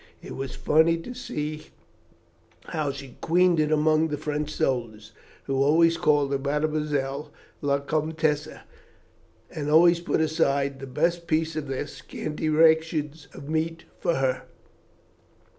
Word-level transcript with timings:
It 0.23 0.35
was 0.35 0.55
funny 0.55 0.97
to 0.97 1.13
see 1.13 1.67
how 2.69 2.91
she 2.91 3.17
queened 3.21 3.59
it 3.59 3.71
among 3.71 4.07
the 4.07 4.17
French 4.17 4.49
soldiers, 4.51 5.11
who 5.43 5.61
always 5.61 5.95
called 5.95 6.31
her 6.31 6.39
Mademoiselle 6.39 7.31
la 7.61 7.77
Comtesse, 7.81 8.47
and 9.51 9.69
always 9.69 9.99
put 9.99 10.19
aside 10.19 10.79
the 10.79 10.87
best 10.87 11.27
piece 11.27 11.55
of 11.55 11.67
their 11.67 11.85
scanty 11.85 12.49
ration 12.49 13.13
of 13.35 13.47
meat 13.47 13.83
for 13.99 14.15
her." 14.15 14.45